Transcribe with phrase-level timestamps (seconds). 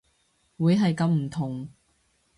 [0.57, 1.69] 會係咁唔同